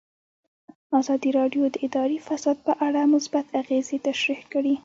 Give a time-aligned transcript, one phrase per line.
[0.99, 4.75] ازادي راډیو د اداري فساد په اړه مثبت اغېزې تشریح کړي.